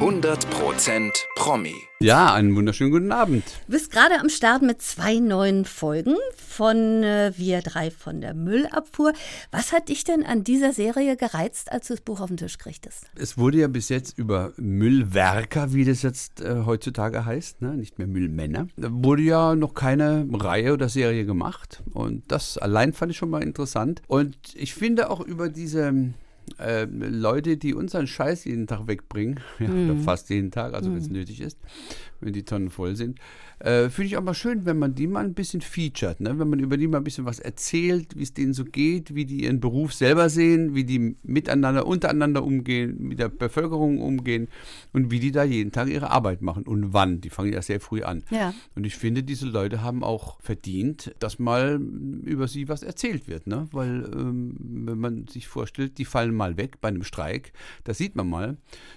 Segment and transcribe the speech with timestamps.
[0.00, 1.74] 100% Promi.
[1.98, 3.42] Ja, einen wunderschönen guten Abend.
[3.66, 8.32] Du bist gerade am Start mit zwei neuen Folgen von äh, Wir drei von der
[8.32, 9.12] Müllabfuhr.
[9.50, 12.58] Was hat dich denn an dieser Serie gereizt, als du das Buch auf den Tisch
[12.58, 13.06] kriegtest?
[13.16, 17.74] Es wurde ja bis jetzt über Müllwerker, wie das jetzt äh, heutzutage heißt, ne?
[17.74, 21.82] nicht mehr Müllmänner, da wurde ja noch keine Reihe oder Serie gemacht.
[21.92, 24.00] Und das allein fand ich schon mal interessant.
[24.06, 26.14] Und ich finde auch über diese
[26.58, 30.98] äh, Leute, die unseren Scheiß jeden Tag wegbringen, ja, oder fast jeden Tag, also wenn
[30.98, 31.58] es nötig ist,
[32.20, 33.18] wenn die Tonnen voll sind,
[33.60, 36.38] äh, finde ich auch mal schön, wenn man die mal ein bisschen featured, ne?
[36.38, 39.24] wenn man über die mal ein bisschen was erzählt, wie es denen so geht, wie
[39.24, 44.48] die ihren Beruf selber sehen, wie die miteinander, untereinander umgehen, mit der Bevölkerung umgehen
[44.92, 47.20] und wie die da jeden Tag ihre Arbeit machen und wann.
[47.20, 48.22] Die fangen ja sehr früh an.
[48.30, 48.54] Ja.
[48.76, 51.80] Und ich finde, diese Leute haben auch verdient, dass mal
[52.24, 53.46] über sie was erzählt wird.
[53.46, 53.66] Ne?
[53.72, 54.56] Weil, ähm,
[54.86, 57.52] wenn man sich vorstellt, die fallen mal weg bei einem Streik,
[57.84, 58.56] da sieht man mal,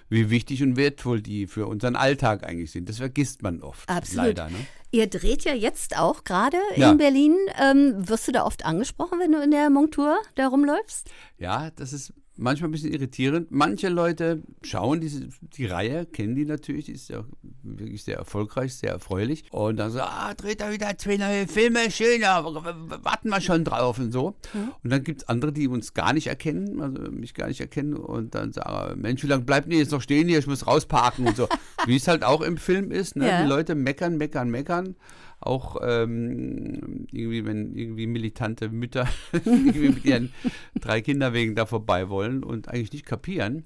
[0.09, 2.89] wie wichtig und wertvoll die für unseren Alltag eigentlich sind.
[2.89, 3.89] Das vergisst man oft.
[3.89, 4.27] Absolut.
[4.27, 4.50] Leider.
[4.51, 4.65] Ne?
[4.91, 6.91] Ihr dreht ja jetzt auch gerade Ja.
[6.91, 7.35] in Berlin.
[7.59, 11.09] Ähm, wirst du da oft angesprochen, wenn du in der Montur da rumläufst?
[11.37, 13.51] Ja, das ist manchmal ein bisschen irritierend.
[13.51, 17.23] Manche Leute schauen diese, die Reihe, kennen die natürlich, die ist ja
[17.63, 19.45] wirklich sehr erfolgreich, sehr erfreulich.
[19.51, 23.99] Und dann so, ah, dreht da wieder zwei neue Filme, schön, warten wir schon drauf
[23.99, 24.35] und so.
[24.83, 27.93] Und dann gibt es andere, die uns gar nicht erkennen, also mich gar nicht erkennen
[27.93, 31.27] und dann sagen, Mensch, wie lange bleibt ihr jetzt noch stehen hier, ich muss rausparken
[31.27, 31.47] und so.
[31.85, 33.27] wie es halt auch im Film ist, ne?
[33.27, 33.43] Ja.
[33.43, 34.95] die Leute meckern, meckern, meckern.
[35.41, 40.31] Auch ähm, irgendwie, wenn irgendwie militante Mütter irgendwie mit ihren
[40.79, 43.65] drei Kinderwegen da vorbei wollen und eigentlich nicht kapieren,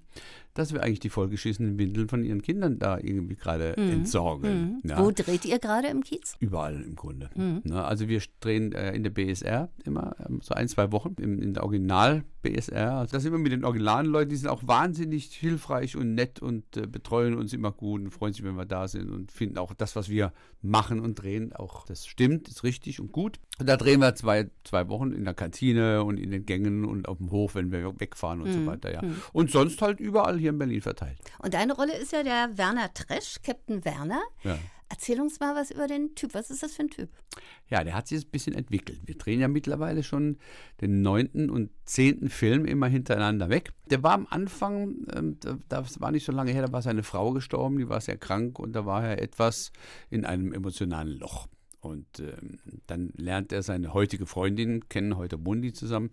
[0.55, 4.81] dass wir eigentlich die vollgeschissenen Windeln von ihren Kindern da irgendwie gerade entsorgen.
[4.83, 4.97] Ja.
[4.99, 6.35] Wo dreht ihr gerade im Kiez?
[6.39, 7.29] Überall im Grunde.
[7.35, 11.39] Ne, also wir drehen äh, in der BSR immer ähm, so ein, zwei Wochen im,
[11.41, 12.93] in der Original BSR.
[12.93, 16.41] Also das sind wir mit den originalen Leuten, die sind auch wahnsinnig hilfreich und nett
[16.41, 19.57] und äh, betreuen uns immer gut und freuen sich, wenn wir da sind und finden
[19.57, 23.39] auch das, was wir machen und drehen, auch das stimmt, ist richtig und gut.
[23.59, 27.07] Und da drehen wir zwei, zwei Wochen in der Kantine und in den Gängen und
[27.07, 28.93] auf dem Hof, wenn wir wegfahren und so weiter.
[28.93, 29.01] Ja.
[29.31, 31.17] Und sonst halt überall hier in Berlin verteilt.
[31.39, 34.21] Und deine Rolle ist ja der Werner Tresch, Captain Werner.
[34.43, 34.57] Ja.
[34.87, 36.35] Erzähl uns mal was über den Typ.
[36.35, 37.09] Was ist das für ein Typ?
[37.69, 39.01] Ja, der hat sich ein bisschen entwickelt.
[39.05, 40.37] Wir drehen ja mittlerweile schon
[40.79, 43.71] den neunten und zehnten Film immer hintereinander weg.
[43.89, 47.01] Der war am Anfang, ähm, da- das war nicht so lange her, da war seine
[47.01, 49.71] Frau gestorben, die war sehr krank und da war er etwas
[50.11, 51.47] in einem emotionalen Loch.
[51.79, 56.11] Und ähm, dann lernt er seine heutige Freundin kennen, heute die zusammen.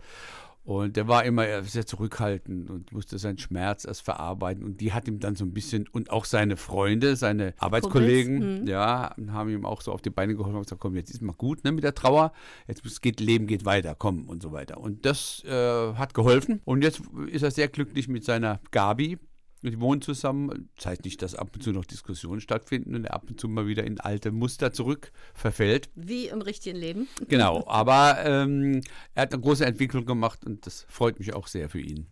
[0.65, 4.63] Und der war immer sehr zurückhaltend und musste seinen Schmerz erst verarbeiten.
[4.63, 9.15] Und die hat ihm dann so ein bisschen, und auch seine Freunde, seine Arbeitskollegen, ja,
[9.33, 11.65] haben ihm auch so auf die Beine geholfen und gesagt, komm, jetzt ist mal gut
[11.65, 12.33] ne, mit der Trauer.
[12.69, 14.79] Jetzt geht Leben geht weiter, komm und so weiter.
[14.79, 16.61] Und das äh, hat geholfen.
[16.65, 19.19] Und jetzt ist er sehr glücklich mit seiner Gabi.
[19.63, 20.69] Die wohnen zusammen.
[20.77, 23.49] Das heißt nicht, dass ab und zu noch Diskussionen stattfinden und er ab und zu
[23.49, 25.89] mal wieder in alte Muster zurück verfällt.
[25.95, 27.09] Wie im richtigen Leben.
[27.29, 28.83] Genau, aber ähm,
[29.15, 32.09] er hat eine große Entwicklung gemacht und das freut mich auch sehr für ihn.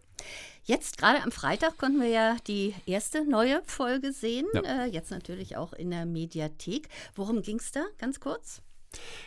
[0.64, 4.46] Jetzt gerade am Freitag konnten wir ja die erste neue Folge sehen.
[4.54, 4.84] Ja.
[4.84, 6.88] Äh, jetzt natürlich auch in der Mediathek.
[7.14, 7.84] Worum ging es da?
[7.98, 8.62] Ganz kurz.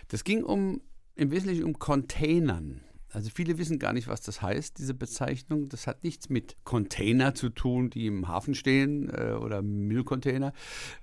[0.08, 0.82] Das ging um
[1.16, 2.82] im Wesentlichen um Containern.
[3.14, 5.70] Also viele wissen gar nicht, was das heißt, diese Bezeichnung.
[5.70, 10.52] Das hat nichts mit Container zu tun, die im Hafen stehen äh, oder Müllcontainer.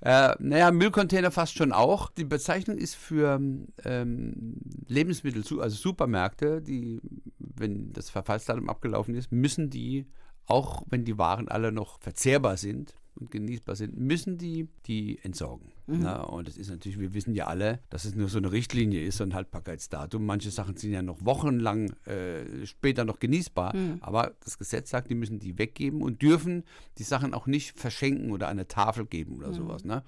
[0.00, 2.10] Äh, naja, Müllcontainer fast schon auch.
[2.10, 3.40] Die Bezeichnung ist für
[3.84, 4.56] ähm,
[4.88, 7.00] Lebensmittel, also Supermärkte, die,
[7.38, 10.06] wenn das Verfallsdatum abgelaufen ist, müssen die,
[10.46, 15.72] auch wenn die Waren alle noch verzehrbar sind, und genießbar sind, müssen die die entsorgen.
[15.86, 19.02] Na, und das ist natürlich, wir wissen ja alle, dass es nur so eine Richtlinie
[19.02, 20.24] ist, so ein Haltbarkeitsdatum.
[20.24, 25.16] Manche Sachen sind ja noch wochenlang äh, später noch genießbar, aber das Gesetz sagt, die
[25.16, 26.62] müssen die weggeben und dürfen
[26.98, 29.84] die Sachen auch nicht verschenken oder an eine Tafel geben oder sowas.
[29.84, 30.04] Ne?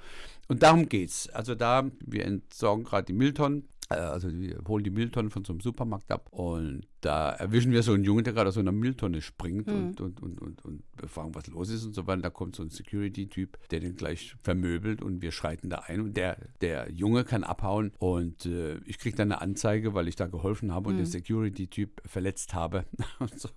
[0.49, 1.29] Und darum geht's.
[1.31, 5.53] Also da, wir entsorgen gerade die Mülltonnen, äh, also wir holen die Mülltonnen von so
[5.53, 8.73] einem Supermarkt ab und da erwischen wir so einen Jungen, der gerade aus so einer
[8.73, 12.23] Mülltonne springt und, und, und, und, und wir fragen, was los ist und so weiter.
[12.23, 16.17] Da kommt so ein Security-Typ, der den gleich vermöbelt und wir schreiten da ein und
[16.17, 20.29] der, der Junge kann abhauen und äh, ich kriege dann eine Anzeige, weil ich da
[20.29, 22.85] geholfen habe und den Security-Typ verletzt habe.
[23.19, 23.49] und, so.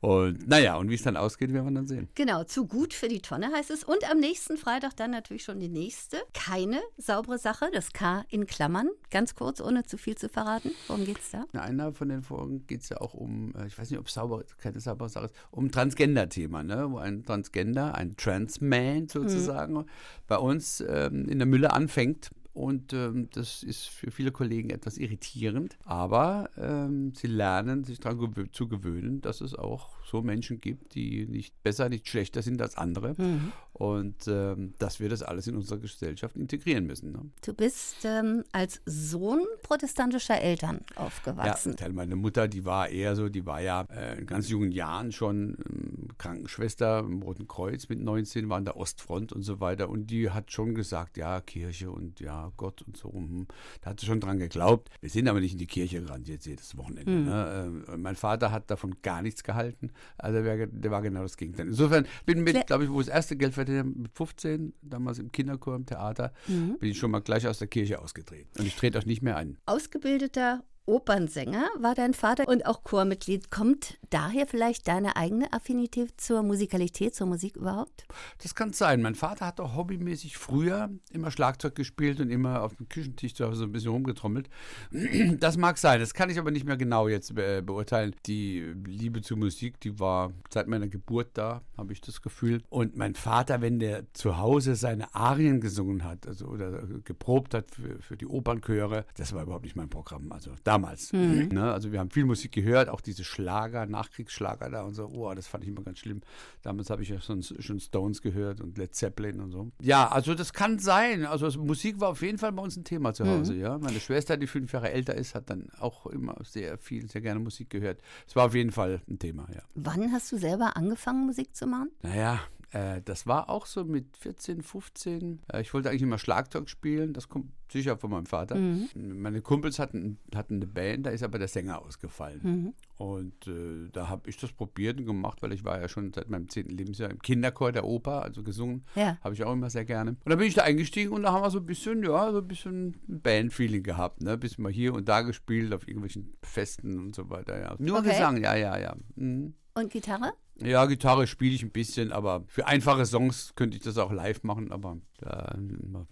[0.00, 2.08] und naja, und wie es dann ausgeht, werden wir dann sehen.
[2.14, 3.82] Genau, zu gut für die Tonne heißt es.
[3.82, 6.18] Und am nächsten Freitag dann natürlich schon die nächste.
[6.34, 8.88] Keine saubere Sache, das K in Klammern.
[9.10, 10.70] Ganz kurz, ohne zu viel zu verraten.
[10.86, 11.46] Worum geht's da?
[11.52, 14.06] In einer von den Folgen geht es ja auch um, äh, ich weiß nicht, ob
[14.06, 16.90] es sauber, keine saubere Sache ist, um Transgender-Thema, ne?
[16.90, 19.84] wo ein Transgender, ein Transman sozusagen,
[20.26, 24.96] bei uns ähm, in der Mülle anfängt und ähm, das ist für viele Kollegen etwas
[24.96, 25.76] irritierend.
[25.84, 30.94] Aber ähm, sie lernen, sich daran gewö zu gewöhnen, dass es auch so Menschen gibt,
[30.94, 33.14] die nicht besser, nicht schlechter sind als andere.
[33.18, 33.52] Mhm.
[33.74, 37.12] Und ähm, dass wir das alles in unserer Gesellschaft integrieren müssen.
[37.12, 37.30] Ne?
[37.44, 41.76] Du bist ähm, als Sohn protestantischer Eltern aufgewachsen.
[41.78, 45.12] Ja, meine Mutter, die war eher so, die war ja äh, in ganz jungen Jahren
[45.12, 49.88] schon ähm, Krankenschwester im Roten Kreuz mit 19, war an der Ostfront und so weiter.
[49.88, 53.12] Und die hat schon gesagt, ja, Kirche und ja, Gott und so.
[53.12, 53.46] Hm.
[53.80, 54.90] Da hat sie schon dran geglaubt.
[55.00, 57.10] Wir sind aber nicht in die Kirche gerannt jetzt jedes Wochenende.
[57.10, 57.24] Mhm.
[57.24, 57.84] Ne?
[57.88, 59.90] Äh, mein Vater hat davon gar nichts gehalten.
[60.18, 61.66] Also der, der war genau das Gegenteil.
[61.66, 65.76] Insofern bin mit, glaube ich, wo das erste Geld verdient mit 15, damals im Kinderchor,
[65.76, 66.78] im Theater, mhm.
[66.78, 68.48] bin ich schon mal gleich aus der Kirche ausgetreten.
[68.58, 69.58] Und ich trete auch nicht mehr ein.
[69.66, 73.50] Ausgebildeter Opernsänger war dein Vater und auch Chormitglied.
[73.50, 78.06] Kommt daher vielleicht deine eigene Affinität zur Musikalität, zur Musik überhaupt?
[78.40, 79.02] Das kann sein.
[79.02, 83.46] Mein Vater hat auch hobbymäßig früher immer Schlagzeug gespielt und immer auf dem Küchentisch zu
[83.46, 84.48] Hause so ein bisschen rumgetrommelt.
[85.40, 86.00] Das mag sein.
[86.00, 88.14] Das kann ich aber nicht mehr genau jetzt be beurteilen.
[88.26, 92.62] Die Liebe zur Musik, die war seit meiner Geburt da, habe ich das Gefühl.
[92.68, 97.70] Und mein Vater, wenn der zu Hause seine Arien gesungen hat, also oder geprobt hat
[97.70, 100.30] für, für die Opernchöre, das war überhaupt nicht mein Programm.
[100.30, 101.12] Also da damals.
[101.12, 101.48] Mhm.
[101.52, 101.72] Ne?
[101.72, 105.06] Also wir haben viel Musik gehört, auch diese Schlager, Nachkriegsschlager da und so.
[105.06, 106.20] Oh, das fand ich immer ganz schlimm.
[106.62, 109.70] Damals habe ich ja schon, schon, Stones gehört und Led Zeppelin und so.
[109.80, 111.24] Ja, also das kann sein.
[111.26, 113.54] Also Musik war auf jeden Fall bei uns ein Thema zu Hause.
[113.54, 113.60] Mhm.
[113.60, 117.20] Ja, meine Schwester, die fünf Jahre älter ist, hat dann auch immer sehr viel, sehr
[117.20, 118.00] gerne Musik gehört.
[118.26, 119.46] Es war auf jeden Fall ein Thema.
[119.54, 119.62] Ja.
[119.74, 121.90] Wann hast du selber angefangen, Musik zu machen?
[122.02, 122.40] Naja,
[122.76, 125.40] äh, das war auch so mit 14, 15.
[125.50, 127.14] Äh, ich wollte eigentlich immer Schlagzeug spielen.
[127.14, 128.56] Das kommt sicher von meinem Vater.
[128.56, 128.88] Mhm.
[128.94, 132.40] Meine Kumpels hatten, hatten eine Band, da ist aber der Sänger ausgefallen.
[132.42, 132.74] Mhm.
[132.98, 136.30] Und äh, da habe ich das probiert und gemacht, weil ich war ja schon seit
[136.30, 138.84] meinem zehnten Lebensjahr im Kinderchor der Oper, also gesungen.
[138.94, 139.18] Ja.
[139.22, 140.12] Habe ich auch immer sehr gerne.
[140.12, 142.38] Und da bin ich da eingestiegen und da haben wir so ein bisschen, ja, so
[142.38, 144.38] ein bisschen Bandfeeling gehabt, ne?
[144.38, 147.74] Bisschen mal hier und da gespielt auf irgendwelchen Festen und so weiter, ja.
[147.78, 148.10] Nur okay.
[148.10, 148.96] Gesang, ja, ja, ja.
[149.16, 149.54] Mhm.
[149.74, 150.32] Und Gitarre?
[150.58, 154.42] Ja, Gitarre spiele ich ein bisschen, aber für einfache Songs könnte ich das auch live
[154.42, 155.56] machen, aber da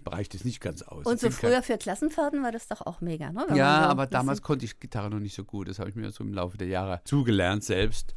[0.06, 1.06] reicht es nicht ganz aus.
[1.06, 3.44] Und so früher für Klassenfahrten war das doch auch mega, ne?
[3.48, 5.68] Wenn ja, so aber damals konnte ich Gitarre noch nicht so gut.
[5.68, 8.14] Das habe ich mir so im Laufe der Jahre zugelernt selbst.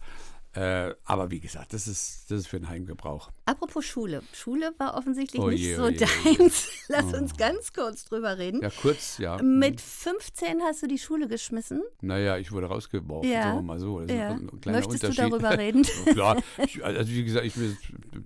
[0.57, 3.29] Äh, aber wie gesagt, das ist, das ist für den Heimgebrauch.
[3.45, 4.23] Apropos Schule.
[4.33, 6.69] Schule war offensichtlich oh nicht so oh je, deins.
[6.87, 7.17] Lass oh.
[7.17, 8.63] uns ganz kurz drüber reden.
[8.63, 9.39] Ja, kurz, ja.
[9.43, 11.83] Mit 15 hast du die Schule geschmissen?
[12.01, 13.43] Naja, ich wurde rausgeworfen, ja.
[13.43, 14.01] sagen wir mal so.
[14.01, 14.39] Ja.
[14.65, 15.83] Möchtest du darüber reden?
[15.83, 16.41] Klar.
[16.65, 17.53] Ich, also wie gesagt, ich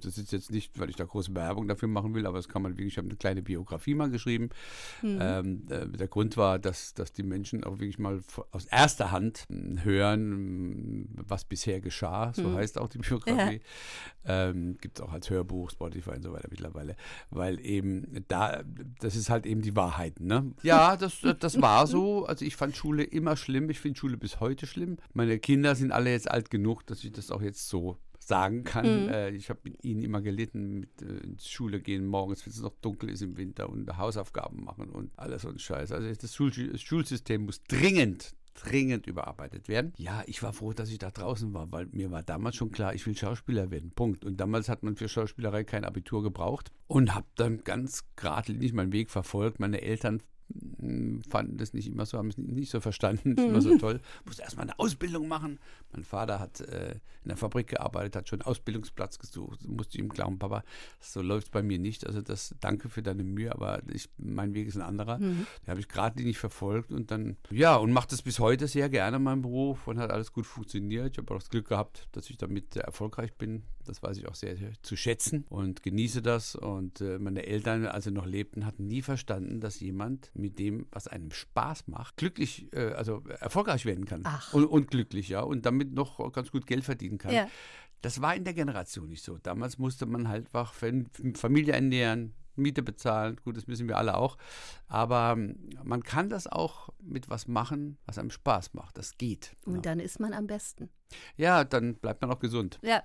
[0.01, 2.61] das ist jetzt nicht, weil ich da große Bewerbung dafür machen will, aber das kann
[2.61, 4.49] man wirklich, ich habe eine kleine Biografie mal geschrieben.
[5.01, 5.19] Mhm.
[5.21, 9.47] Ähm, äh, der Grund war, dass, dass die Menschen auch wirklich mal aus erster Hand
[9.83, 12.55] hören, was bisher geschah so mhm.
[12.55, 13.61] heißt auch die Biografie.
[14.25, 14.49] Ja.
[14.49, 16.95] Ähm, Gibt es auch als Hörbuch, Spotify und so weiter mittlerweile.
[17.29, 18.63] Weil eben da,
[18.99, 20.53] das ist halt eben die Wahrheit, ne?
[20.63, 22.25] Ja, das, das war so.
[22.25, 23.69] Also ich fand Schule immer schlimm.
[23.69, 24.97] Ich finde Schule bis heute schlimm.
[25.13, 29.05] Meine Kinder sind alle jetzt alt genug, dass ich das auch jetzt so sagen kann.
[29.05, 29.09] Mhm.
[29.09, 32.61] Äh, ich habe mit ihnen immer gelitten, mit äh, ins Schule gehen morgens, wenn es
[32.61, 35.91] noch dunkel ist im Winter und Hausaufgaben machen und alles so ein Scheiß.
[35.91, 39.93] Also das, Schul das Schulsystem muss dringend dringend überarbeitet werden.
[39.97, 42.93] Ja, ich war froh, dass ich da draußen war, weil mir war damals schon klar,
[42.93, 43.91] ich will Schauspieler werden.
[43.91, 44.25] Punkt.
[44.25, 48.91] Und damals hat man für Schauspielerei kein Abitur gebraucht und habe dann ganz geradlinig meinen
[48.91, 49.59] Weg verfolgt.
[49.59, 50.21] Meine Eltern
[51.29, 53.79] fanden das nicht immer so, haben es nicht so verstanden, nicht immer so mhm.
[53.79, 54.01] toll.
[54.25, 55.59] Musste erstmal eine Ausbildung machen.
[55.91, 56.91] Mein Vater hat äh,
[57.23, 59.67] in der Fabrik gearbeitet, hat schon einen Ausbildungsplatz gesucht.
[59.67, 60.63] Musste ihm glauben, Papa,
[60.99, 62.05] so läuft es bei mir nicht.
[62.05, 65.19] Also das danke für deine Mühe, aber ich, mein Weg ist ein anderer.
[65.19, 65.45] Mhm.
[65.65, 68.89] Den habe ich gerade nicht verfolgt und dann, ja, und mache das bis heute sehr
[68.89, 71.11] gerne, mein Beruf und hat alles gut funktioniert.
[71.11, 73.63] Ich habe auch das Glück gehabt, dass ich damit erfolgreich bin.
[73.91, 76.55] Das weiß ich auch sehr, zu schätzen und genieße das.
[76.55, 80.87] Und äh, meine Eltern, als sie noch lebten, hatten nie verstanden, dass jemand mit dem,
[80.91, 84.21] was einem Spaß macht, glücklich, äh, also erfolgreich werden kann.
[84.23, 84.53] Ach.
[84.53, 85.41] Und, und glücklich, ja.
[85.41, 87.33] Und damit noch ganz gut Geld verdienen kann.
[87.33, 87.49] Ja.
[88.01, 89.37] Das war in der Generation nicht so.
[89.39, 90.73] Damals musste man halt einfach
[91.33, 93.41] Familie ernähren, Miete bezahlen.
[93.43, 94.37] Gut, das wissen wir alle auch.
[94.87, 98.97] Aber ähm, man kann das auch mit was machen, was einem Spaß macht.
[98.97, 99.57] Das geht.
[99.65, 99.81] Und ja.
[99.81, 100.89] dann ist man am besten.
[101.37, 102.79] Ja, dann bleibt man auch gesund.
[102.81, 103.03] Ja.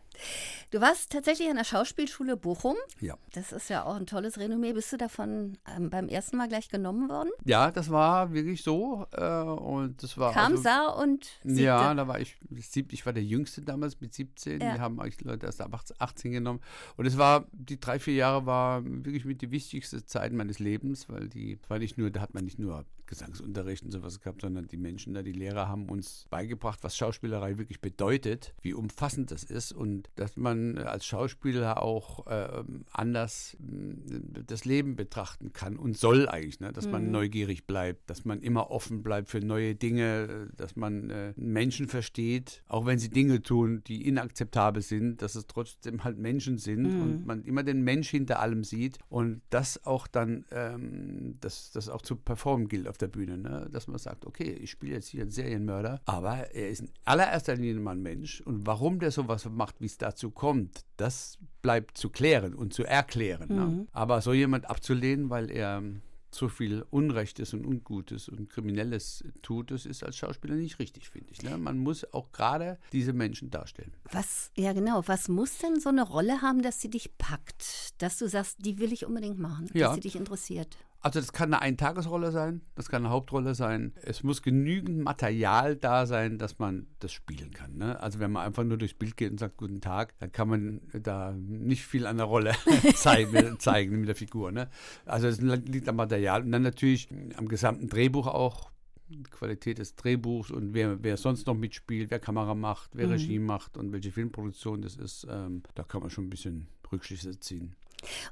[0.71, 2.77] Du warst tatsächlich an der Schauspielschule Bochum.
[3.01, 3.17] Ja.
[3.33, 4.73] Das ist ja auch ein tolles Renommee.
[4.73, 7.31] Bist du davon ähm, beim ersten Mal gleich genommen worden?
[7.45, 9.07] Ja, das war wirklich so.
[9.13, 10.33] Äh, und das war.
[10.33, 11.63] Kam, also, sah und siebte.
[11.63, 14.61] Ja, da war ich, ich war der Jüngste damals mit 17.
[14.61, 14.75] Ja.
[14.75, 16.61] Die haben eigentlich Leute erst ab 18 genommen.
[16.97, 21.09] Und es war, die drei, vier Jahre war wirklich mit die wichtigste Zeit meines Lebens,
[21.09, 24.67] weil die war nicht nur, da hat man nicht nur Gesangsunterricht und sowas gehabt, sondern
[24.67, 29.45] die Menschen da, die Lehrer haben uns beigebracht, was Schauspielerei wirklich bedeutet, wie umfassend das
[29.45, 35.97] ist und dass man als Schauspieler auch äh, anders äh, das Leben betrachten kann und
[35.97, 36.73] soll eigentlich, ne?
[36.73, 37.13] dass man mhm.
[37.13, 42.63] neugierig bleibt, dass man immer offen bleibt für neue Dinge, dass man äh, Menschen versteht,
[42.69, 47.03] auch wenn sie Dinge tun, die inakzeptabel sind, dass es trotzdem halt Menschen sind mhm.
[47.03, 51.89] und man immer den Mensch hinter allem sieht und das auch dann, ähm, das, das
[51.89, 53.69] auch zu performen gilt auf der Bühne, ne?
[53.71, 57.55] dass man sagt, okay, ich spiele jetzt hier einen Serienmörder, aber er ist in allererster
[57.55, 61.99] Linie mal ein Mensch und warum der sowas macht, wie es dazu kommt, das bleibt
[61.99, 63.49] zu klären und zu erklären.
[63.49, 63.67] Ne?
[63.67, 63.77] Mhm.
[63.77, 63.87] Ne?
[63.93, 65.83] Aber so jemand abzulehnen, weil er
[66.31, 71.33] so viel Unrechtes und Ungutes und Kriminelles tut, das ist als Schauspieler nicht richtig, finde
[71.33, 71.43] ich.
[71.43, 71.57] Ne?
[71.59, 73.93] Man muss auch gerade diese Menschen darstellen.
[74.11, 78.01] Was, ja genau, was muss denn so eine Rolle haben, dass sie dich packt?
[78.03, 79.87] Dass du sagst, die will ich unbedingt machen, ja.
[79.87, 80.77] dass sie dich interessiert?
[81.07, 83.93] Also das kann eine Eintagesrolle sein, das kann eine Hauptrolle sein.
[84.03, 87.77] Es muss genügend Material da sein, dass man das spielen kann.
[87.77, 88.01] Ne?
[88.01, 90.81] Also wenn man einfach nur durchs Bild geht und sagt Guten Tag, dann kann man
[90.93, 92.55] da nicht viel an der Rolle
[92.97, 94.51] zeigen, zeigen mit der Figur.
[94.51, 94.69] Ne?
[95.05, 98.73] Also es liegt am Material und dann natürlich am gesamten Drehbuch auch.
[99.09, 103.13] Die Qualität des Drehbuchs und wer, wer sonst noch mitspielt, wer Kamera macht, wer mhm.
[103.13, 107.39] Regie macht und welche Filmproduktion das ist, ähm, da kann man schon ein bisschen Rückschlüsse
[107.39, 107.77] ziehen.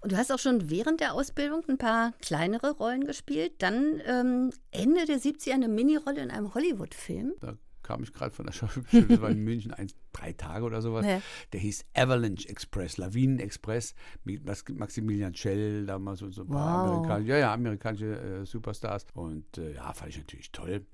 [0.01, 3.55] Und du hast auch schon während der Ausbildung ein paar kleinere Rollen gespielt.
[3.59, 7.35] Dann ähm, Ende der 70er eine Minirolle in einem Hollywood-Film.
[7.41, 10.83] Da kam ich gerade von der Schauspielschule, das war in München, ein, drei Tage oder
[10.83, 11.07] sowas.
[11.07, 11.21] Ja.
[11.53, 16.95] Der hieß Avalanche Express, Lawinen Express mit Maximilian Schell, damals und so ein paar wow.
[16.97, 19.07] amerikanische, ja, ja, amerikanische äh, Superstars.
[19.15, 20.85] Und äh, ja, fand ich natürlich toll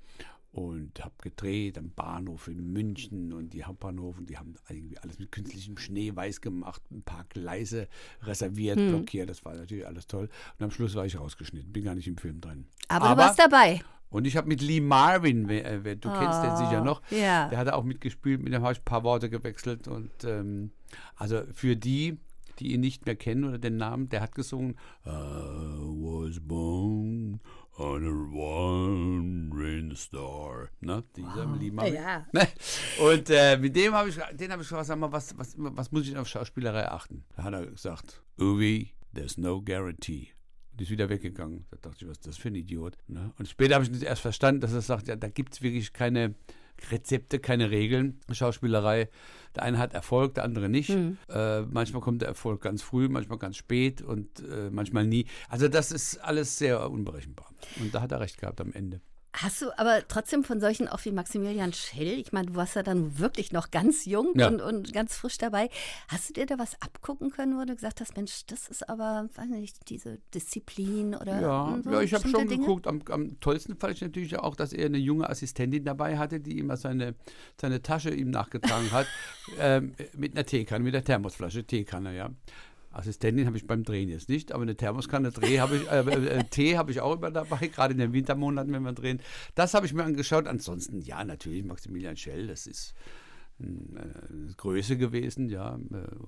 [0.52, 5.18] und habe gedreht am Bahnhof in München und die Hauptbahnhof und die haben irgendwie alles
[5.18, 7.88] mit künstlichem Schnee weiß gemacht, ein paar Gleise
[8.22, 8.88] reserviert, hm.
[8.88, 10.28] blockiert, das war natürlich alles toll.
[10.58, 12.66] Und am Schluss war ich rausgeschnitten, bin gar nicht im Film drin.
[12.88, 13.80] Aber, Aber du warst dabei.
[14.10, 17.48] Und ich habe mit Lee Marvin, wer, wer, du oh, kennst den sicher noch, ja.
[17.48, 19.86] der hat auch mitgespielt, mit dem habe ich ein paar Worte gewechselt.
[19.86, 20.72] Und ähm,
[21.14, 22.18] also für die,
[22.58, 24.76] die ihn nicht mehr kennen oder den Namen, der hat gesungen
[25.06, 27.40] I was born
[27.80, 30.70] on a wandering star.
[30.80, 31.04] Ne?
[31.16, 31.60] Dieser wow.
[31.60, 31.86] Lima.
[31.86, 32.26] Ja.
[33.00, 35.92] Und äh, mit dem habe ich, den habe ich gefragt, sag mal, was, was, was
[35.92, 37.24] muss ich auf Schauspielerei achten?
[37.36, 40.28] Da hat er gesagt, Uwe, there's no guarantee.
[40.72, 41.66] Und ist wieder weggegangen.
[41.70, 42.96] Da dachte ich, was ist das für ein Idiot?
[43.08, 43.32] Ne?
[43.38, 46.34] Und später habe ich erst verstanden, dass er sagt, ja, da gibt es wirklich keine
[46.90, 48.20] Rezepte, keine Regeln.
[48.30, 49.08] Schauspielerei,
[49.54, 50.90] der eine hat Erfolg, der andere nicht.
[50.90, 51.18] Mhm.
[51.28, 55.26] Äh, manchmal kommt der Erfolg ganz früh, manchmal ganz spät und äh, manchmal nie.
[55.48, 57.48] Also das ist alles sehr unberechenbar.
[57.80, 59.00] Und da hat er recht gehabt am Ende.
[59.32, 62.82] Hast du aber trotzdem von solchen auch wie Maximilian Schell, ich meine, du warst ja
[62.82, 64.48] dann wirklich noch ganz jung ja.
[64.48, 65.70] und, und ganz frisch dabei.
[66.08, 69.28] Hast du dir da was abgucken können, wo du gesagt hast, Mensch, das ist aber,
[69.34, 72.62] weiß nicht, diese Disziplin oder Ja, so ja ich habe schon Dinge?
[72.62, 72.88] geguckt.
[72.88, 76.58] Am, am, tollsten fand ich natürlich auch, dass er eine junge Assistentin dabei hatte, die
[76.58, 77.14] immer seine,
[77.60, 79.06] seine Tasche ihm nachgetragen hat,
[79.60, 82.30] ähm, mit einer Teekanne, mit der Thermosflasche, Teekanne, ja.
[82.90, 86.38] Assistentin habe ich beim Drehen jetzt nicht, aber eine Thermoskanne Dreh habe ich, äh, äh,
[86.38, 89.20] äh, Tee habe ich auch immer dabei, gerade in den Wintermonaten, wenn wir drehen.
[89.54, 90.46] Das habe ich mir angeschaut.
[90.46, 92.94] Ansonsten, ja, natürlich Maximilian Schell, das ist
[93.60, 95.78] eine Größe gewesen, ja.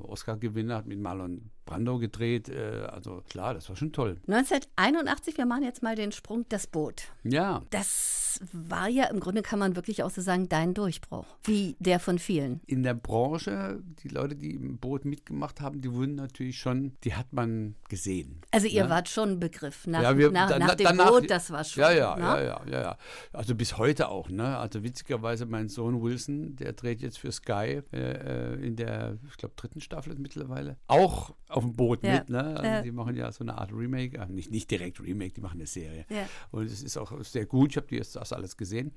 [0.00, 2.50] Oscar-Gewinner hat mit Marlon Brando gedreht.
[2.50, 4.18] Also klar, das war schon toll.
[4.26, 7.04] 1981, wir machen jetzt mal den Sprung, das Boot.
[7.24, 7.62] Ja.
[7.70, 12.00] Das war ja im Grunde, kann man wirklich auch so sagen, dein Durchbruch, wie der
[12.00, 12.60] von vielen.
[12.66, 17.14] In der Branche, die Leute, die im Boot mitgemacht haben, die wurden natürlich schon, die
[17.14, 18.40] hat man gesehen.
[18.50, 18.90] Also ihr ne?
[18.90, 21.64] wart schon ein Begriff nach, ja, wir, nach, dann, nach dem danach, Boot, das war
[21.64, 21.82] schon.
[21.82, 22.22] Ja, ja, ne?
[22.22, 22.96] ja, ja, ja, ja.
[23.32, 24.28] Also bis heute auch.
[24.28, 24.56] Ne?
[24.56, 29.36] Also witzigerweise mein Sohn Wilson, der dreht jetzt für Sky äh, äh, in der, ich
[29.36, 30.76] glaube, dritten Staffel mittlerweile.
[30.86, 32.14] Auch auf dem Boot ja.
[32.14, 32.28] mit.
[32.28, 32.42] Ne?
[32.42, 32.82] Also ja.
[32.82, 35.66] Die machen ja so eine Art Remake, äh, nicht, nicht direkt Remake, die machen eine
[35.66, 36.06] Serie.
[36.08, 36.28] Ja.
[36.50, 37.70] Und es ist auch sehr gut.
[37.70, 38.92] Ich habe jetzt das alles gesehen.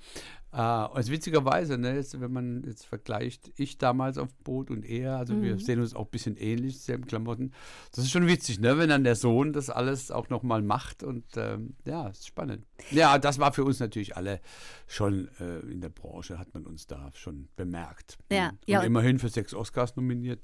[0.52, 4.86] Äh, also witzigerweise, ne, jetzt, wenn man jetzt vergleicht, ich damals auf dem Boot und
[4.86, 5.42] er, also mhm.
[5.44, 7.52] wir sehen uns auch ein bisschen ähnlich, selben Klamotten.
[7.92, 8.78] Das ist schon witzig, ne?
[8.78, 11.04] wenn dann der Sohn das alles auch nochmal macht.
[11.04, 12.66] Und ähm, ja, ist spannend.
[12.92, 14.40] Ja, das war für uns natürlich alle
[14.88, 18.18] schon äh, in der Branche, hat man uns da schon bemerkt.
[18.32, 18.82] Ja, und ja.
[18.82, 20.42] immerhin für sechs Oscars nominiert.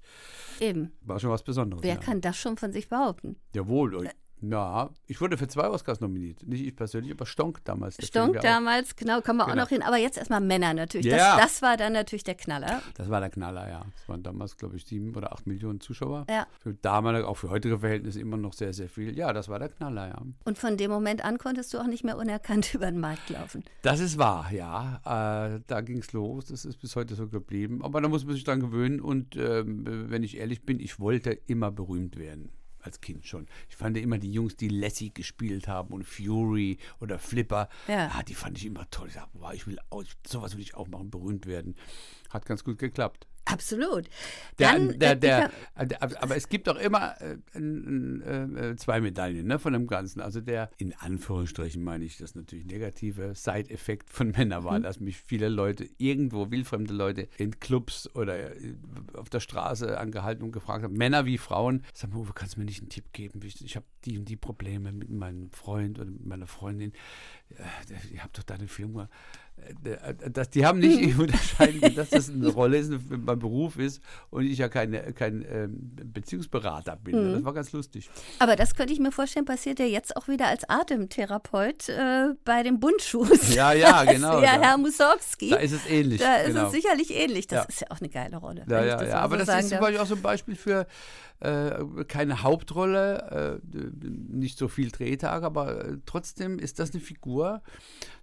[0.59, 0.91] Eben.
[1.01, 1.83] War schon was Besonderes.
[1.83, 2.00] Wer ja.
[2.01, 3.37] Kann das schon von sich behaupten?
[3.53, 4.09] Jawohl.
[4.41, 6.45] Ja, ich wurde für zwei Oscars nominiert.
[6.47, 7.97] Nicht ich persönlich, aber Stonk damals.
[8.03, 9.53] Stonk damals, genau, kommen wir genau.
[9.53, 9.83] auch noch hin.
[9.83, 11.05] Aber jetzt erstmal Männer natürlich.
[11.05, 11.37] Ja.
[11.37, 12.81] Das, das, war dann natürlich der Knaller.
[12.95, 13.85] Das war der Knaller, ja.
[13.95, 16.25] Das waren damals, glaube ich, sieben oder acht Millionen Zuschauer.
[16.29, 16.47] Ja.
[16.59, 19.15] Für damalige, auch für heutige Verhältnisse immer noch sehr, sehr viel.
[19.15, 20.21] Ja, das war der Knaller, ja.
[20.43, 23.63] Und von dem Moment an konntest du auch nicht mehr unerkannt über den Markt laufen.
[23.83, 25.01] Das ist wahr, ja.
[25.05, 26.45] Äh, da ging es los.
[26.45, 27.83] Das ist bis heute so geblieben.
[27.83, 29.01] Aber da muss man sich dran gewöhnen.
[29.01, 32.49] Und äh, wenn ich ehrlich bin, ich wollte immer berühmt werden.
[32.81, 33.47] Als Kind schon.
[33.69, 38.11] Ich fand immer die Jungs, die Lassie gespielt haben und Fury oder Flipper, ja.
[38.13, 39.07] ah, die fand ich immer toll.
[39.09, 41.75] Ich dachte, wow, ich will auch, sowas will ich auch machen, berühmt werden.
[42.29, 43.27] Hat ganz gut geklappt.
[43.45, 44.07] Absolut.
[44.59, 49.57] Der, Dann, der, der, der, aber es gibt auch immer äh, äh, zwei Medaillen ne,
[49.57, 50.21] von dem Ganzen.
[50.21, 54.83] Also der, in Anführungsstrichen meine ich das natürlich negative Side-Effekt von Männern war, mhm.
[54.83, 58.75] dass mich viele Leute, irgendwo wildfremde Leute in Clubs oder äh,
[59.13, 62.65] auf der Straße angehalten und gefragt haben, Männer wie Frauen, sag mal, kannst du mir
[62.65, 63.39] nicht einen Tipp geben?
[63.43, 66.93] Ich, ich habe die und die Probleme mit meinem Freund oder mit meiner Freundin.
[68.11, 69.09] Ihr habt doch deine Firma
[70.53, 72.91] die haben nicht unterscheiden, dass das eine Rolle ist,
[73.31, 77.29] mein Beruf ist und ich ja keine, kein ähm, Beziehungsberater bin.
[77.29, 77.33] Mhm.
[77.33, 78.09] Das war ganz lustig.
[78.39, 82.63] Aber das könnte ich mir vorstellen, passiert ja jetzt auch wieder als Atemtherapeut äh, bei
[82.63, 83.53] den Bundschuhs.
[83.53, 84.41] Ja, ja, genau.
[84.41, 85.49] ja, Herr Mussorgsky.
[85.49, 86.21] Da ist es ähnlich.
[86.21, 86.67] Da ist genau.
[86.67, 87.47] es sicherlich ähnlich.
[87.47, 87.69] Das ja.
[87.69, 88.65] ist ja auch eine geile Rolle.
[88.69, 89.19] Ja, ja, ja.
[89.19, 90.85] Aber so das ist zum Beispiel auch so ein Beispiel für
[92.07, 93.77] keine Hauptrolle, äh,
[94.29, 97.63] nicht so viel Drehtag, aber äh, trotzdem ist das eine Figur,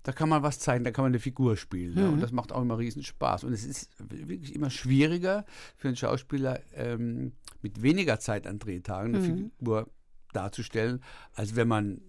[0.05, 1.95] da kann man was zeigen, da kann man eine Figur spielen.
[1.95, 2.01] Mhm.
[2.01, 3.45] Ja, und das macht auch immer riesen Spaß.
[3.45, 5.45] Und es ist wirklich immer schwieriger
[5.77, 9.51] für einen Schauspieler ähm, mit weniger Zeit an Drehtagen eine mhm.
[9.59, 9.91] Figur
[10.33, 11.03] darzustellen,
[11.35, 12.01] als wenn man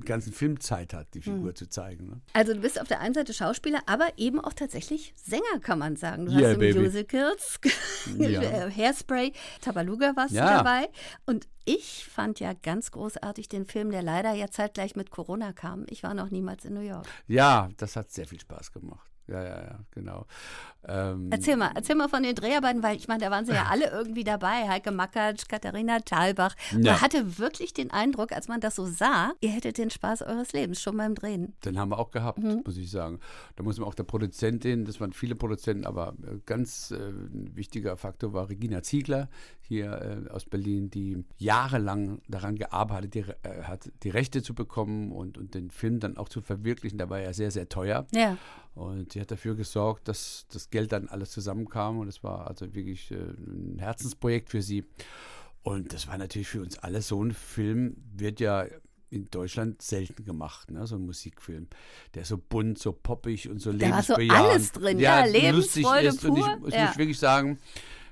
[0.00, 1.56] ganzen Film Zeit hat, die Figur hm.
[1.56, 2.08] zu zeigen.
[2.08, 2.20] Ne?
[2.32, 5.96] Also du bist auf der einen Seite Schauspieler, aber eben auch tatsächlich Sänger, kann man
[5.96, 6.26] sagen.
[6.26, 6.82] Du yeah, hast im.
[6.82, 7.60] Musicals,
[8.18, 8.40] ja.
[8.76, 10.46] Hairspray, Tabaluga warst ja.
[10.46, 10.88] du dabei.
[11.24, 15.86] Und ich fand ja ganz großartig den Film, der leider ja zeitgleich mit Corona kam.
[15.88, 17.06] Ich war noch niemals in New York.
[17.26, 19.10] Ja, das hat sehr viel Spaß gemacht.
[19.28, 20.26] Ja, ja, ja, genau.
[20.88, 23.66] Ähm, erzähl mal, erzähl mal von den Dreharbeiten, weil ich meine, da waren sie ja
[23.70, 24.68] alle irgendwie dabei.
[24.68, 26.54] Heike Makatsch, Katharina Thalbach.
[26.72, 26.92] Ja.
[26.92, 30.52] Man hatte wirklich den Eindruck, als man das so sah, ihr hättet den Spaß eures
[30.52, 31.54] Lebens schon beim Drehen.
[31.64, 32.62] Den haben wir auch gehabt, mhm.
[32.64, 33.18] muss ich sagen.
[33.56, 36.14] Da muss man auch der Produzentin, das waren viele Produzenten, aber
[36.46, 39.28] ganz äh, wichtiger Faktor war Regina Ziegler
[39.66, 45.12] hier äh, aus Berlin, die jahrelang daran gearbeitet die, äh, hat, die Rechte zu bekommen
[45.12, 46.98] und, und den Film dann auch zu verwirklichen.
[46.98, 48.06] Der war ja sehr, sehr teuer.
[48.14, 48.38] Ja.
[48.74, 51.98] Und sie hat dafür gesorgt, dass das Geld dann alles zusammenkam.
[51.98, 54.84] Und es war also wirklich äh, ein Herzensprojekt für sie.
[55.62, 58.66] Und das war natürlich für uns alle so ein Film, wird ja
[59.10, 60.86] in Deutschland selten gemacht, ne?
[60.86, 61.68] so ein Musikfilm,
[62.14, 64.30] der so bunt, so poppig und so lebensbejahend.
[64.30, 66.20] Da war so alles drin, ja, ja Lebensfreude ist.
[66.20, 66.30] Pur.
[66.30, 66.96] Und ich muss ja.
[66.96, 67.58] wirklich sagen,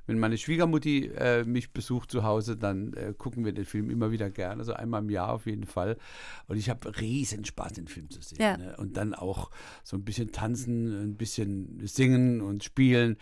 [0.06, 4.10] wenn meine Schwiegermutti äh, mich besucht zu Hause, dann äh, gucken wir den Film immer
[4.10, 5.96] wieder gerne, also einmal im Jahr auf jeden Fall.
[6.46, 8.38] Und ich habe riesen Spaß, den Film zu sehen.
[8.40, 8.56] Ja.
[8.56, 8.76] Ne?
[8.76, 9.50] Und dann auch
[9.82, 13.16] so ein bisschen tanzen, ein bisschen singen und spielen.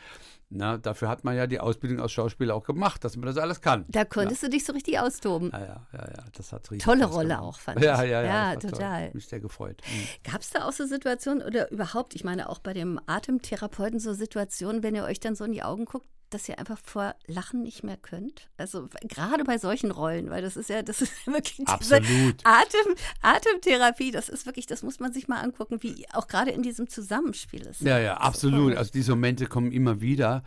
[0.55, 3.62] Na, dafür hat man ja die Ausbildung als Schauspieler auch gemacht, dass man das alles
[3.62, 3.87] kann.
[3.88, 4.49] Da konntest ja.
[4.49, 5.51] du dich so richtig austoben.
[5.51, 6.25] Ja, ja, ja, ja.
[6.35, 7.85] das hat richtig Tolle Rolle auch, fand ich.
[7.85, 8.53] Ja, ja, ja.
[8.53, 9.05] ja total.
[9.05, 9.14] Toll.
[9.14, 9.81] Mich sehr gefreut.
[9.90, 10.31] Mhm.
[10.31, 14.12] Gab es da auch so Situationen oder überhaupt, ich meine auch bei dem Atemtherapeuten so
[14.12, 17.62] Situationen, wenn ihr euch dann so in die Augen guckt, dass ihr einfach vor Lachen
[17.62, 18.49] nicht mehr könnt?
[18.57, 22.37] Also gerade bei solchen Rollen, weil das ist ja, das ist wirklich Absolut.
[22.45, 26.62] Atem, Atemtherapie, das ist wirklich, das muss man sich mal angucken, wie auch gerade in
[26.62, 27.83] diesem Zusammenspiel ist.
[27.83, 28.77] Ja, ja, absolut.
[28.77, 30.42] Also diese Momente kommen immer wieder.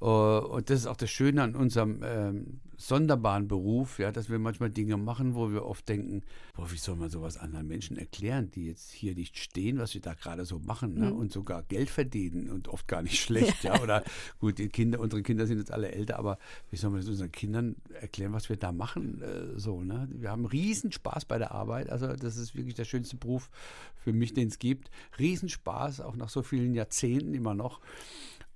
[0.00, 4.38] Äh, und das ist auch das Schöne an unserem ähm, sonderbaren Beruf, ja, dass wir
[4.38, 6.22] manchmal Dinge machen, wo wir oft denken,
[6.54, 10.00] boah, wie soll man sowas anderen Menschen erklären, die jetzt hier nicht stehen, was wir
[10.00, 11.10] da gerade so machen ne?
[11.10, 11.18] mhm.
[11.18, 13.80] und sogar Geld verdienen und oft gar nicht schlecht, ja.
[13.82, 14.02] Oder
[14.38, 16.38] gut, die Kinder, unsere Kinder sind jetzt alle älter, aber
[16.70, 19.20] wie soll man das unseren Kindern erklären, was wir da machen?
[19.20, 20.08] Äh, so, ne?
[20.12, 21.90] Wir haben riesen Spaß bei der Arbeit.
[21.90, 23.50] Also, das ist wirklich der schönste Beruf
[23.96, 24.90] für mich, den es gibt.
[25.18, 27.80] Riesenspaß, auch nach so vielen Jahrzehnten immer noch.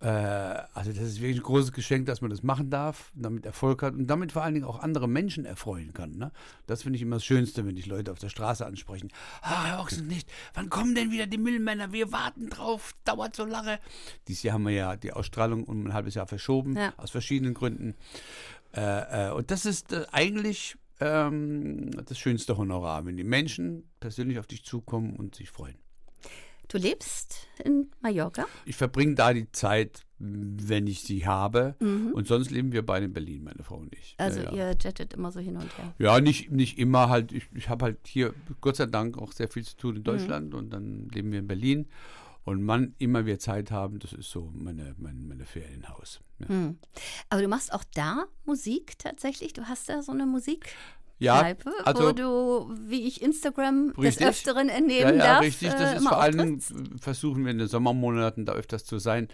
[0.00, 3.83] Äh, also das ist wirklich ein großes Geschenk, dass man das machen darf, damit Erfolg
[3.83, 6.16] hat und damit vor allen Dingen auch andere Menschen erfreuen kann.
[6.16, 6.33] Ne?
[6.66, 9.11] Das finde ich immer das Schönste, wenn ich Leute auf der Straße ansprechen.
[9.42, 11.92] Ah, Herr Ochsen nicht, wann kommen denn wieder die Müllmänner?
[11.92, 13.78] Wir warten drauf, dauert so lange.
[14.28, 16.92] Dieses Jahr haben wir ja die Ausstrahlung um ein halbes Jahr verschoben, ja.
[16.96, 17.94] aus verschiedenen Gründen.
[18.74, 24.38] Äh, äh, und das ist äh, eigentlich ähm, das schönste Honorar, wenn die Menschen persönlich
[24.38, 25.84] auf dich zukommen und sich freuen.
[26.68, 28.46] Du lebst in Mallorca?
[28.64, 31.74] Ich verbringe da die Zeit, wenn ich sie habe.
[31.81, 32.12] Mhm.
[32.12, 34.14] Und sonst leben wir beide in Berlin, meine Frau und ich.
[34.18, 35.94] Also ja, ihr jettet immer so hin und her?
[35.98, 37.33] Ja, nicht, nicht immer halt.
[37.33, 40.05] Ich, ich habe halt hier Gott sei Dank auch sehr viel zu tun in mhm.
[40.05, 40.59] Deutschland mhm.
[40.59, 41.88] und dann leben wir in Berlin.
[42.44, 46.20] Und wann immer wir Zeit haben, das ist so meine, meine, meine Ferienhaus.
[46.40, 46.55] Ja.
[46.55, 46.79] Mhm.
[47.31, 49.55] Aber du machst auch da Musik tatsächlich?
[49.55, 50.66] Du hast da so eine Musik?
[51.18, 55.42] Ja, Kneipe, also, wo du, wie ich Instagram richtig, des Öfteren entnehmen ja, ja, darf.
[55.42, 56.61] Richtig, das äh, ist vor allem,
[57.00, 59.29] versuchen wir in den Sommermonaten da öfters zu sein.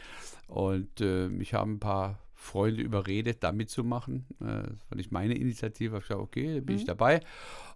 [0.46, 4.26] Und äh, ich habe ein paar Freunde überredet, da mitzumachen.
[4.40, 5.98] Äh, das fand ich meine Initiative.
[5.98, 6.80] Ich gesagt, okay, da bin mhm.
[6.80, 7.20] ich dabei.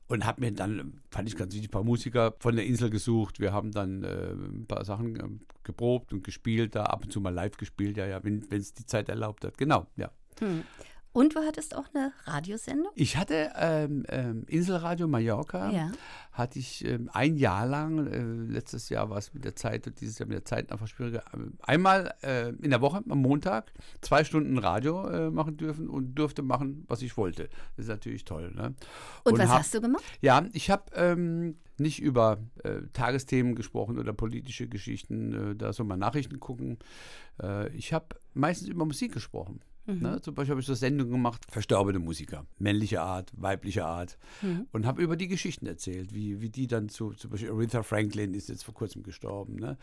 [0.06, 3.40] Und habe mir dann, fand ich ganz wichtig, ein paar Musiker von der Insel gesucht.
[3.40, 5.28] Wir haben dann äh, ein paar Sachen äh,
[5.62, 8.86] geprobt und gespielt, da ab und zu mal live gespielt, ja, ja, wenn es die
[8.86, 9.56] Zeit erlaubt hat.
[9.56, 10.10] Genau, ja.
[10.40, 10.64] Hm.
[11.14, 12.90] Und du hattest auch eine Radiosendung?
[12.96, 15.70] Ich hatte ähm, ähm, Inselradio Mallorca.
[15.70, 15.92] Ja.
[16.32, 20.00] Hatte ich ähm, ein Jahr lang, äh, letztes Jahr war es mit der Zeit und
[20.00, 21.22] dieses Jahr mit der Zeit einfach schwieriger,
[21.62, 26.42] einmal äh, in der Woche am Montag zwei Stunden Radio äh, machen dürfen und durfte
[26.42, 27.48] machen, was ich wollte.
[27.76, 28.50] Das ist natürlich toll.
[28.52, 28.74] Ne?
[29.22, 30.02] Und, und, was hab, hast du gemacht?
[30.20, 35.86] Ja, ich habe ähm, nicht über äh, Tagesthemen gesprochen oder politische Geschichten, äh, da soll
[35.86, 36.78] man Nachrichten gucken.
[37.40, 39.60] Äh, ich habe meistens über Musik gesprochen.
[39.86, 40.00] Mhm.
[40.00, 40.20] Ne?
[40.22, 44.66] Zum Beispiel habe ich so Sendungen gemacht, verstorbene Musiker, männliche Art, weibliche Art mhm.
[44.72, 48.34] und habe über die Geschichten erzählt, wie, wie die dann zu, zum Beispiel Aretha Franklin
[48.34, 49.76] ist jetzt vor kurzem gestorben, ne?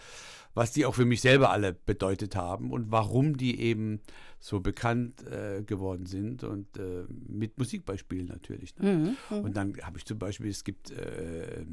[0.54, 4.02] was die auch für mich selber alle bedeutet haben und warum die eben
[4.40, 8.76] so bekannt äh, geworden sind und äh, mit Musikbeispielen natürlich.
[8.78, 8.94] Ne?
[8.94, 9.38] Mhm.
[9.38, 9.44] mhm.
[9.44, 11.64] Und dann habe ich zum Beispiel, es gibt äh,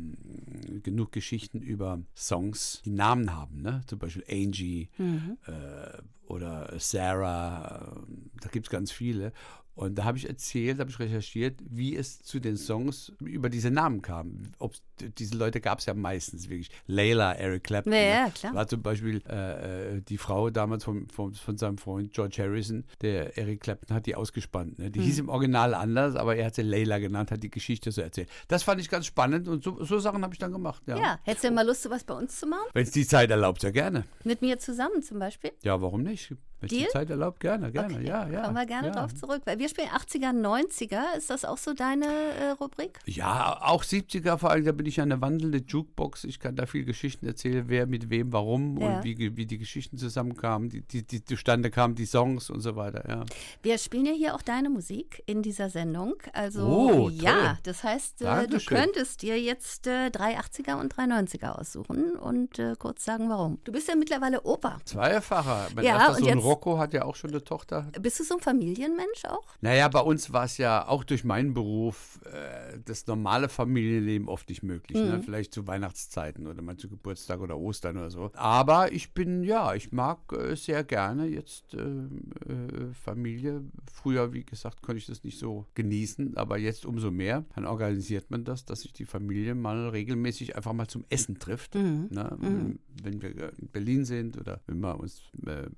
[0.83, 3.81] genug Geschichten über Songs, die Namen haben, ne?
[3.87, 5.39] zum Beispiel Angie mhm.
[5.47, 7.97] Äh, oder Sarah,
[8.41, 9.33] da gibt es ganz viele.
[9.79, 13.71] Und da habe ich erzählt, habe ich recherchiert, wie es zu den Songs über diese
[13.71, 14.43] Namen kam.
[14.59, 16.73] Ob diese Leute gab es ja meistens wirklich.
[16.89, 17.93] Layla, Eric Clapton.
[17.93, 18.55] Ja, ja klar.
[18.57, 22.87] War zum Beispiel äh, äh, die Frau damals von, von, von, seinem Freund George Harrison,
[23.03, 24.81] der Eric Clapton hat die ausgespannt.
[24.81, 24.91] Ne?
[24.91, 25.05] Die mhm.
[25.05, 28.29] hieß im Original anders, aber er hat sie Layla genannt, hat die Geschichte so erzählt.
[28.49, 30.83] Das fand ich ganz spannend und so, so Sachen habe ich dann gemacht.
[30.87, 30.97] Ja.
[30.97, 32.67] ja, hättest du mal Lust, sowas bei uns zu machen?
[32.73, 34.03] Wenn es die Zeit erlaubt, ja gerne.
[34.25, 35.53] Mit mir zusammen zum Beispiel?
[35.63, 36.35] Ja, warum nicht?
[36.61, 38.07] Wenn die Zeit erlaubt, gerne, gerne, okay.
[38.07, 38.43] ja, ja.
[38.43, 38.95] Kommen wir gerne ja.
[38.95, 41.17] drauf zurück, weil wir spielen 80er, 90er.
[41.17, 42.99] Ist das auch so deine äh, Rubrik?
[43.07, 46.25] Ja, auch 70er vor allem, da bin ich eine wandelnde Jukebox.
[46.25, 48.97] Ich kann da viel Geschichten erzählen, wer mit wem, warum ja.
[48.97, 52.75] und wie, wie die Geschichten zusammenkamen, die, die, die zustande kamen, die Songs und so
[52.75, 53.25] weiter, ja.
[53.63, 56.15] Wir spielen ja hier auch deine Musik in dieser Sendung.
[56.33, 61.05] Also, oh, ja, das heißt, äh, du könntest dir jetzt äh, drei 80er und drei
[61.05, 63.59] 90er aussuchen und äh, kurz sagen, warum.
[63.63, 64.79] Du bist ja mittlerweile Opa.
[64.85, 65.69] Zweifacher.
[65.75, 67.91] Mein ja, und jetzt Rocco hat ja auch schon eine Tochter.
[68.01, 69.47] Bist du so ein Familienmensch auch?
[69.61, 74.49] Naja, bei uns war es ja auch durch meinen Beruf äh, das normale Familienleben oft
[74.49, 74.99] nicht möglich.
[74.99, 75.05] Ne?
[75.05, 75.11] Mhm.
[75.11, 75.23] Ne?
[75.23, 78.31] Vielleicht zu Weihnachtszeiten oder mal zu Geburtstag oder Ostern oder so.
[78.35, 83.63] Aber ich bin, ja, ich mag äh, sehr gerne jetzt äh, äh, Familie.
[83.93, 87.45] Früher, wie gesagt, konnte ich das nicht so genießen, aber jetzt umso mehr.
[87.55, 91.75] Dann organisiert man das, dass sich die Familie mal regelmäßig einfach mal zum Essen trifft.
[91.75, 92.09] Mhm.
[92.11, 92.37] Ne?
[92.41, 92.79] Mhm.
[93.03, 95.69] Wenn wir in Berlin sind oder wenn wir uns äh,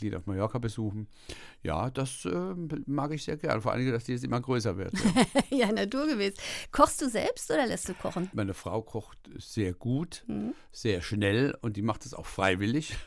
[0.00, 1.06] Familienmitglieder auf Mallorca besuchen.
[1.62, 2.54] Ja, das äh,
[2.86, 3.60] mag ich sehr gerne.
[3.60, 4.92] Vor allem, dass die jetzt immer größer wird.
[5.50, 6.34] Ja, ja naturgemäß.
[6.72, 8.30] Kochst du selbst oder lässt du kochen?
[8.32, 10.54] Meine Frau kocht sehr gut, mhm.
[10.72, 12.96] sehr schnell und die macht es auch freiwillig.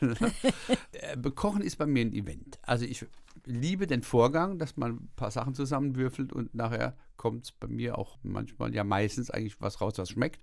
[0.92, 2.58] Äh, Kochen ist bei mir ein Event.
[2.62, 3.04] Also ich
[3.44, 7.96] liebe den Vorgang, dass man ein paar Sachen zusammenwürfelt und nachher kommt es bei mir
[7.98, 10.40] auch manchmal, ja meistens eigentlich was raus, was schmeckt.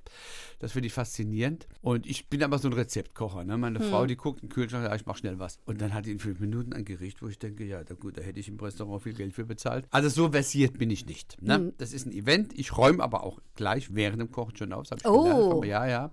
[0.60, 1.68] Das finde ich faszinierend.
[1.82, 3.44] Und ich bin aber so ein Rezeptkocher.
[3.44, 3.58] Ne?
[3.58, 3.90] Meine hm.
[3.90, 5.60] Frau, die guckt in den Kühlschrank, ja, ich mache schnell was.
[5.66, 8.18] Und dann hat die in fünf Minuten ein Gericht, wo ich denke, ja, da, gut,
[8.18, 9.86] da hätte ich im Restaurant viel Geld für bezahlt.
[9.92, 11.42] Also so versiert bin ich nicht.
[11.42, 11.56] Ne?
[11.56, 11.74] Hm.
[11.78, 12.58] Das ist ein Event.
[12.58, 14.88] Ich räume aber auch gleich während dem Kochen schon auf.
[15.04, 15.64] Oh.
[15.64, 16.12] Ja, ja.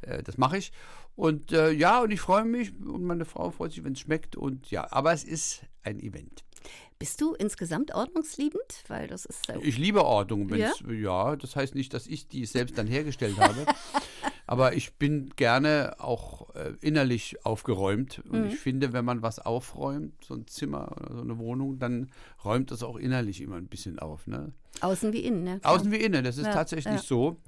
[0.00, 0.72] Äh, das mache ich.
[1.16, 4.36] Und äh, ja, und ich freue mich und meine Frau freut sich, wenn es schmeckt.
[4.36, 6.44] Und ja, aber es ist ein Event.
[6.98, 8.84] Bist du insgesamt ordnungsliebend?
[8.88, 10.48] Weil das ist ich liebe Ordnung.
[10.54, 10.72] Ja?
[10.90, 13.66] ja, das heißt nicht, dass ich die selbst dann hergestellt habe.
[14.46, 18.22] aber ich bin gerne auch äh, innerlich aufgeräumt.
[18.30, 18.46] Und mhm.
[18.46, 22.10] ich finde, wenn man was aufräumt, so ein Zimmer oder so eine Wohnung, dann
[22.44, 24.26] räumt das auch innerlich immer ein bisschen auf.
[24.26, 24.52] Ne?
[24.80, 25.60] Außen wie innen, ne?
[25.62, 27.02] Außen wie innen, das ist ja, tatsächlich ja.
[27.02, 27.38] so.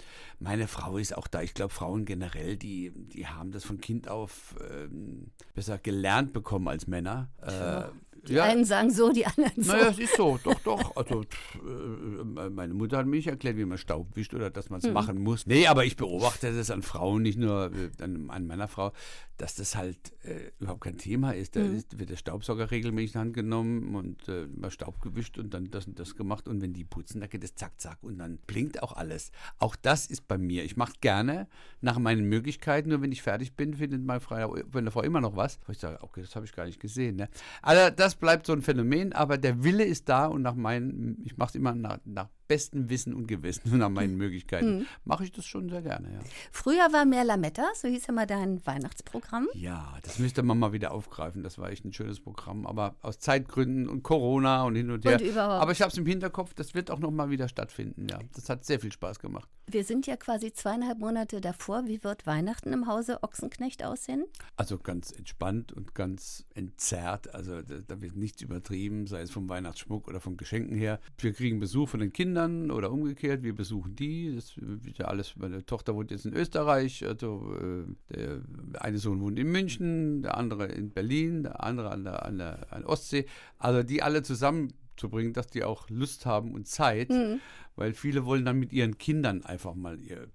[0.40, 1.42] Meine Frau ist auch da.
[1.42, 6.68] Ich glaube, Frauen generell, die, die haben das von Kind auf ähm, besser gelernt bekommen
[6.68, 7.28] als Männer.
[7.42, 7.84] Äh,
[8.28, 8.44] die ja.
[8.44, 9.72] einen sagen so, die anderen so.
[9.72, 10.96] Naja, es ist so, doch, doch.
[10.96, 14.86] Also, äh, meine Mutter hat mich erklärt, wie man Staub wischt oder dass man es
[14.86, 14.92] hm.
[14.92, 15.46] machen muss.
[15.46, 18.92] Nee, aber ich beobachte das an Frauen, nicht nur äh, an, an meiner Frau,
[19.38, 21.54] dass das halt äh, überhaupt kein Thema ist.
[21.54, 21.76] Da mhm.
[21.76, 25.54] ist, wird der Staubsauger regelmäßig in die Hand genommen und äh, mal Staub gewischt und
[25.54, 26.48] dann das und das gemacht.
[26.48, 29.30] Und wenn die putzen, dann geht es zack, zack und dann blinkt auch alles.
[29.58, 30.64] Auch das ist bei mir.
[30.64, 31.46] Ich mache gerne
[31.80, 32.88] nach meinen Möglichkeiten.
[32.88, 35.60] Nur wenn ich fertig bin, findet meine Frau, meine Frau immer noch was.
[35.70, 37.16] Ich sage, okay, das habe ich gar nicht gesehen.
[37.16, 37.28] Ne?
[37.62, 41.36] Also das bleibt so ein Phänomen, aber der Wille ist da und nach meinen, ich
[41.36, 44.18] mache es immer nach, nach bestem Wissen und Gewissen und nach meinen mhm.
[44.18, 44.86] Möglichkeiten, mhm.
[45.04, 46.08] mache ich das schon sehr gerne.
[46.12, 46.18] Ja.
[46.50, 49.48] Früher war mehr Lametta, so hieß ja mal dein Weihnachtsprogramm.
[49.54, 51.42] Ja, das müsste man mal wieder aufgreifen.
[51.42, 52.66] Das war echt ein schönes Programm.
[52.66, 55.20] Aber aus Zeitgründen und Corona und hin und her.
[55.20, 58.06] Und aber ich habe es im Hinterkopf, das wird auch noch mal wieder stattfinden.
[58.10, 59.48] Ja, das hat sehr viel Spaß gemacht.
[59.66, 61.86] Wir sind ja quasi zweieinhalb Monate davor.
[61.86, 64.24] Wie wird Weihnachten im Hause Ochsenknecht aussehen?
[64.56, 67.34] Also ganz entspannt und ganz entzerrt.
[67.34, 71.00] Also da, da wird nichts übertrieben, sei es vom Weihnachtsschmuck oder von Geschenken her.
[71.18, 74.34] Wir kriegen Besuch von den Kindern Kindern oder umgekehrt, wir besuchen die.
[74.34, 78.42] Das wird ja alles, meine Tochter wohnt jetzt in Österreich, also äh, der
[78.82, 82.72] eine Sohn wohnt in München, der andere in Berlin, der andere an der, an der,
[82.72, 83.26] an der Ostsee.
[83.58, 87.40] Also die alle zusammen zu bringen, dass die auch Lust haben und Zeit, mhm.
[87.76, 90.28] weil viele wollen dann mit ihren Kindern einfach mal ihr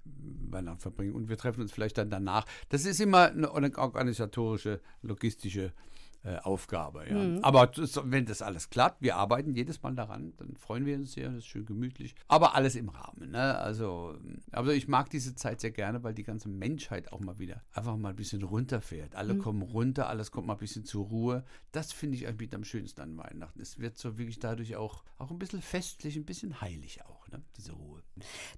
[0.50, 2.46] Weihnachten verbringen und wir treffen uns vielleicht dann danach.
[2.70, 5.74] Das ist immer eine organisatorische, logistische
[6.23, 7.07] äh, Aufgabe.
[7.09, 7.15] Ja.
[7.15, 7.39] Mhm.
[7.43, 11.13] Aber das, wenn das alles klappt, wir arbeiten jedes Mal daran, dann freuen wir uns
[11.13, 12.15] sehr, das ist schön gemütlich.
[12.27, 13.31] Aber alles im Rahmen.
[13.31, 13.57] Ne?
[13.57, 14.17] Also,
[14.51, 17.97] also ich mag diese Zeit sehr gerne, weil die ganze Menschheit auch mal wieder einfach
[17.97, 19.15] mal ein bisschen runterfährt.
[19.15, 19.39] Alle mhm.
[19.39, 21.43] kommen runter, alles kommt mal ein bisschen zur Ruhe.
[21.71, 23.62] Das finde ich eigentlich am schönsten an Weihnachten.
[23.62, 27.41] Es wird so wirklich dadurch auch, auch ein bisschen festlich, ein bisschen heilig auch, ne?
[27.57, 28.01] diese Ruhe.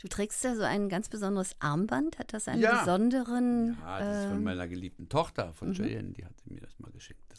[0.01, 2.19] Du trägst ja so ein ganz besonderes Armband.
[2.19, 2.79] Hat das einen ja.
[2.79, 3.77] besonderen.
[3.81, 5.73] Ja, das ist von ähm, meiner geliebten Tochter, von mhm.
[5.73, 6.64] Cheyenne, die hat mir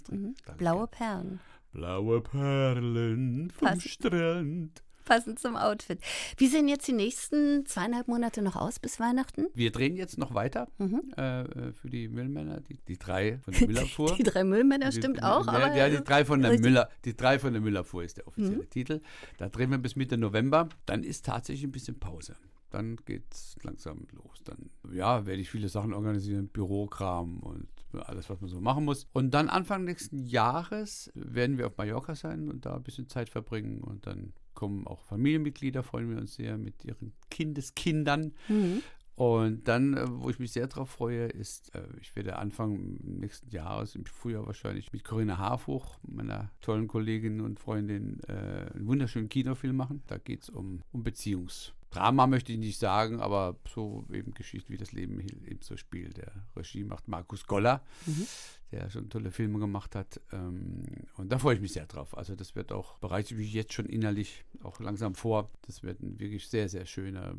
[0.07, 0.49] geschenkt.
[0.49, 0.57] Mhm.
[0.57, 1.40] Blaue Perlen.
[1.73, 4.83] Blaue Perlen vom Pass Strand.
[5.05, 6.01] Passend zum Outfit.
[6.37, 9.47] Wie sehen jetzt die nächsten zweieinhalb Monate noch aus bis Weihnachten?
[9.55, 11.12] Wir drehen jetzt noch weiter mhm.
[11.16, 14.11] äh, für die Müllmänner, die, die drei von der Müllerfuhr.
[14.16, 15.47] die, die drei Müllmänner die, stimmt auch.
[15.47, 16.66] Ja, ja, die drei von der richtig.
[16.66, 18.71] Müller, die drei von der Müllerfuhr ist der offizielle mhm.
[18.71, 19.01] Titel.
[19.38, 20.69] Da drehen wir bis Mitte November.
[20.87, 22.35] Dann ist tatsächlich ein bisschen Pause
[22.71, 24.42] dann geht es langsam los.
[24.45, 29.07] Dann, ja, werde ich viele Sachen organisieren, Bürokram und alles, was man so machen muss.
[29.12, 33.29] Und dann Anfang nächsten Jahres werden wir auf Mallorca sein und da ein bisschen Zeit
[33.29, 38.33] verbringen und dann kommen auch Familienmitglieder, freuen wir uns sehr mit ihren Kindeskindern.
[38.49, 38.83] Mhm.
[39.16, 43.49] Und dann, äh, wo ich mich sehr darauf freue, ist, äh, ich werde Anfang nächsten
[43.49, 49.31] Jahres, im Frühjahr wahrscheinlich, mit Corinna Harfuch, meiner tollen Kollegin und Freundin, äh, einen wunderschönen
[49.31, 50.03] Kinofilm machen.
[50.07, 54.70] Da geht es um, um Beziehungs- Drama möchte ich nicht sagen, aber so eben Geschichte,
[54.72, 56.16] wie das Leben eben so spielt.
[56.16, 58.27] Der Regie macht Markus Goller, mhm.
[58.72, 60.20] der schon tolle Filme gemacht hat.
[60.33, 60.85] Ähm,
[61.16, 62.16] und da freue ich mich sehr drauf.
[62.16, 65.51] Also das wird auch, bereite ich mich jetzt schon innerlich auch langsam vor.
[65.62, 67.35] Das wird ein wirklich sehr, sehr schöner,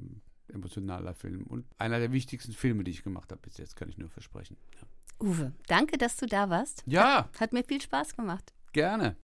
[0.47, 3.97] emotionaler Film und einer der wichtigsten Filme, die ich gemacht habe bis jetzt, kann ich
[3.97, 4.57] nur versprechen.
[4.75, 4.87] Ja.
[5.27, 6.83] Uwe, danke, dass du da warst.
[6.85, 7.25] Ja.
[7.25, 8.53] Hat, hat mir viel Spaß gemacht.
[8.71, 9.15] Gerne.